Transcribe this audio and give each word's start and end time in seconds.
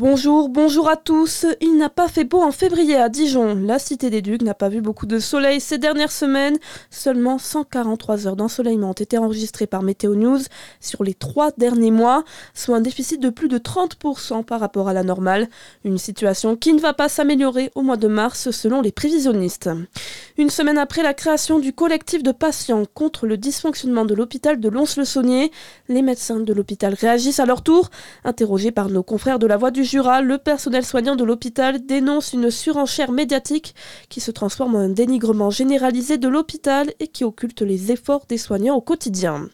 Bonjour, 0.00 0.48
bonjour 0.48 0.88
à 0.88 0.96
tous. 0.96 1.44
Il 1.60 1.76
n'a 1.76 1.90
pas 1.90 2.08
fait 2.08 2.24
beau 2.24 2.40
en 2.40 2.52
février 2.52 2.96
à 2.96 3.10
Dijon. 3.10 3.54
La 3.54 3.78
cité 3.78 4.08
des 4.08 4.22
Ducs 4.22 4.40
n'a 4.40 4.54
pas 4.54 4.70
vu 4.70 4.80
beaucoup 4.80 5.04
de 5.04 5.18
soleil 5.18 5.60
ces 5.60 5.76
dernières 5.76 6.10
semaines. 6.10 6.56
Seulement 6.88 7.36
143 7.36 8.26
heures 8.26 8.34
d'ensoleillement 8.34 8.88
ont 8.88 8.94
été 8.94 9.18
enregistrées 9.18 9.66
par 9.66 9.82
Météo 9.82 10.14
News 10.14 10.38
sur 10.80 11.04
les 11.04 11.12
trois 11.12 11.50
derniers 11.58 11.90
mois, 11.90 12.24
soit 12.54 12.78
un 12.78 12.80
déficit 12.80 13.20
de 13.20 13.28
plus 13.28 13.48
de 13.48 13.58
30% 13.58 14.42
par 14.42 14.60
rapport 14.60 14.88
à 14.88 14.94
la 14.94 15.02
normale. 15.02 15.48
Une 15.84 15.98
situation 15.98 16.56
qui 16.56 16.72
ne 16.72 16.80
va 16.80 16.94
pas 16.94 17.10
s'améliorer 17.10 17.70
au 17.74 17.82
mois 17.82 17.98
de 17.98 18.08
mars 18.08 18.52
selon 18.52 18.80
les 18.80 18.92
prévisionnistes. 18.92 19.68
Une 20.38 20.48
semaine 20.48 20.78
après 20.78 21.02
la 21.02 21.12
création 21.12 21.58
du 21.58 21.74
collectif 21.74 22.22
de 22.22 22.32
patients 22.32 22.86
contre 22.94 23.26
le 23.26 23.36
dysfonctionnement 23.36 24.06
de 24.06 24.14
l'hôpital 24.14 24.60
de 24.60 24.68
Lons-le-Saunier, 24.70 25.52
les 25.90 26.00
médecins 26.00 26.40
de 26.40 26.54
l'hôpital 26.54 26.94
réagissent 26.94 27.40
à 27.40 27.44
leur 27.44 27.60
tour. 27.60 27.90
Interrogés 28.24 28.70
par 28.70 28.88
nos 28.88 29.02
confrères 29.02 29.38
de 29.38 29.46
la 29.46 29.58
Voix 29.58 29.70
du 29.70 29.89
Jura, 29.90 30.22
le 30.22 30.38
personnel 30.38 30.84
soignant 30.84 31.16
de 31.16 31.24
l'hôpital 31.24 31.84
dénonce 31.84 32.32
une 32.32 32.52
surenchère 32.52 33.10
médiatique 33.10 33.74
qui 34.08 34.20
se 34.20 34.30
transforme 34.30 34.76
en 34.76 34.78
un 34.78 34.88
dénigrement 34.88 35.50
généralisé 35.50 36.16
de 36.16 36.28
l'hôpital 36.28 36.92
et 37.00 37.08
qui 37.08 37.24
occulte 37.24 37.62
les 37.62 37.90
efforts 37.90 38.24
des 38.28 38.38
soignants 38.38 38.76
au 38.76 38.80
quotidien. 38.80 39.48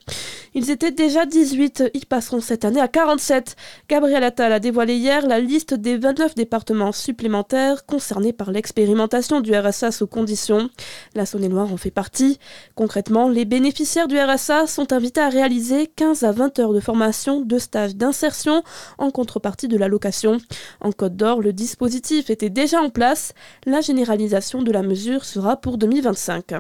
Ils 0.59 0.71
étaient 0.71 0.91
déjà 0.91 1.27
18, 1.27 1.91
ils 1.93 2.07
passeront 2.07 2.41
cette 2.41 2.65
année 2.65 2.80
à 2.80 2.89
47. 2.89 3.57
Gabriel 3.91 4.25
Attal 4.25 4.53
a 4.55 4.59
dévoilé 4.59 4.95
hier 4.97 5.27
la 5.27 5.39
liste 5.39 5.75
des 5.75 5.99
29 5.99 6.35
départements 6.35 6.93
supplémentaires 6.93 7.85
concernés 7.85 8.33
par 8.33 8.51
l'expérimentation 8.51 9.43
du 9.43 9.55
RSA 9.55 9.91
sous 9.91 10.07
conditions. 10.07 10.71
La 11.15 11.27
Saône-et-Loire 11.27 11.71
en 11.71 11.77
fait 11.77 11.91
partie. 11.91 12.39
Concrètement, 12.75 13.29
les 13.29 13.45
bénéficiaires 13.45 14.09
du 14.09 14.19
RSA 14.19 14.66
sont 14.66 14.95
invités 14.95 15.21
à 15.21 15.29
réaliser 15.29 15.89
15 15.95 16.25
à 16.25 16.33
20 16.33 16.59
heures 16.59 16.73
de 16.73 16.80
formation, 16.80 17.41
de 17.41 17.59
stage 17.59 17.95
d'insertion 17.95 18.63
en 18.97 19.11
contrepartie 19.11 19.69
de 19.69 19.77
l'allocation. 19.77 20.26
En 20.80 20.93
Côte 20.93 21.16
d'Or, 21.16 21.41
le 21.41 21.53
dispositif 21.53 22.30
était 22.30 22.51
déjà 22.51 22.80
en 22.80 22.91
place. 22.91 23.33
La 23.65 23.80
généralisation 23.80 24.63
de 24.63 24.73
la 24.73 24.82
mesure 24.82 25.24
sera 25.24 25.57
pour 25.57 25.79
2025. 25.79 26.52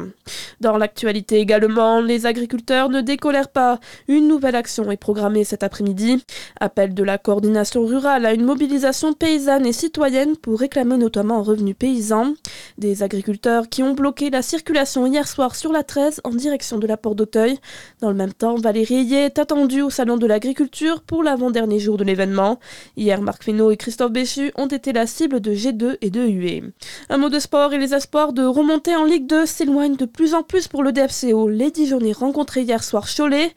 Dans 0.60 0.78
l'actualité 0.78 1.38
également, 1.38 2.00
les 2.00 2.26
agriculteurs 2.26 2.88
ne 2.88 3.00
décolèrent 3.00 3.48
pas. 3.48 3.78
Une 4.08 4.28
nouvelle 4.28 4.56
action 4.56 4.90
est 4.90 4.96
programmée 4.96 5.44
cet 5.44 5.62
après-midi. 5.62 6.24
Appel 6.60 6.94
de 6.94 7.02
la 7.02 7.18
coordination 7.18 7.84
rurale 7.84 8.26
à 8.26 8.32
une 8.32 8.44
mobilisation 8.44 9.12
paysanne 9.12 9.66
et 9.66 9.72
citoyenne 9.72 10.36
pour 10.36 10.58
réclamer 10.58 10.96
notamment 10.96 11.38
un 11.38 11.42
revenu 11.42 11.74
paysan. 11.74 12.34
Des 12.78 13.02
agriculteurs 13.02 13.68
qui 13.68 13.82
ont 13.82 13.94
bloqué 13.94 14.30
la 14.30 14.42
circulation 14.42 15.06
hier 15.06 15.26
soir 15.26 15.54
sur 15.54 15.72
la 15.72 15.82
13 15.82 16.20
en 16.24 16.30
direction 16.30 16.78
de 16.78 16.86
la 16.86 16.96
Porte 16.96 17.16
d'Auteuil. 17.16 17.58
Dans 18.00 18.10
le 18.10 18.16
même 18.16 18.32
temps, 18.32 18.56
Valérie 18.56 19.14
est 19.14 19.38
attendue 19.38 19.82
au 19.82 19.90
Salon 19.90 20.16
de 20.16 20.26
l'Agriculture 20.26 21.02
pour 21.02 21.22
l'avant-dernier 21.22 21.78
jour 21.78 21.96
de 21.96 22.04
l'événement. 22.04 22.58
Hier, 22.96 23.20
Marc 23.20 23.45
Fesneau 23.46 23.70
et 23.70 23.76
Christophe 23.76 24.10
Béchu 24.10 24.50
ont 24.56 24.66
été 24.66 24.92
la 24.92 25.06
cible 25.06 25.38
de 25.38 25.52
G2 25.52 25.98
et 26.00 26.10
de 26.10 26.20
UE. 26.20 26.72
Un 27.08 27.16
mot 27.16 27.28
de 27.28 27.38
sport 27.38 27.72
et 27.72 27.78
les 27.78 27.94
espoirs 27.94 28.32
de 28.32 28.42
remonter 28.42 28.96
en 28.96 29.04
Ligue 29.04 29.28
2 29.28 29.46
s'éloignent 29.46 29.94
de 29.94 30.04
plus 30.04 30.34
en 30.34 30.42
plus 30.42 30.66
pour 30.66 30.82
le 30.82 30.90
DFCO. 30.90 31.48
Les 31.48 31.70
Dijonais 31.70 32.10
rencontrés 32.10 32.62
hier 32.62 32.82
soir 32.82 33.06
Cholet 33.06 33.52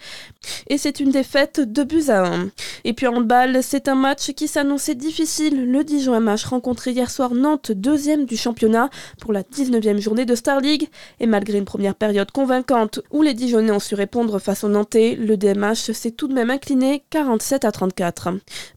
et 0.67 0.77
c'est 0.77 0.99
une 0.99 1.09
défaite 1.09 1.59
de 1.59 1.83
buts 1.83 2.09
à 2.09 2.23
1. 2.23 2.49
Et 2.83 2.93
puis 2.93 3.07
en 3.07 3.21
balle, 3.21 3.63
c'est 3.63 3.87
un 3.87 3.95
match 3.95 4.31
qui 4.33 4.47
s'annonçait 4.47 4.93
difficile. 4.93 5.71
Le 5.71 5.83
Dijon 5.83 6.19
MH 6.19 6.45
rencontré 6.49 6.91
hier 6.91 7.09
soir 7.09 7.33
Nantes, 7.33 7.71
deuxième 7.71 8.25
du 8.25 8.37
championnat, 8.37 8.91
pour 9.19 9.33
la 9.33 9.41
19e 9.41 9.99
journée 9.99 10.25
de 10.25 10.35
Star 10.35 10.59
League. 10.59 10.87
Et 11.19 11.25
malgré 11.25 11.57
une 11.57 11.65
première 11.65 11.95
période 11.95 12.31
convaincante 12.31 12.99
où 13.09 13.23
les 13.23 13.33
Dijonais 13.33 13.71
ont 13.71 13.79
su 13.79 13.95
répondre 13.95 14.37
face 14.37 14.63
aux 14.63 14.69
Nantais, 14.69 15.15
le 15.15 15.35
DMH 15.35 15.93
s'est 15.93 16.11
tout 16.11 16.27
de 16.27 16.33
même 16.33 16.51
incliné 16.51 17.03
47 17.09 17.65
à 17.65 17.71
34. 17.71 18.29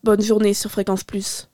Bonne 0.05 0.23
journée 0.23 0.55
sur 0.55 0.71
Fréquence 0.71 1.02
Plus. 1.05 1.47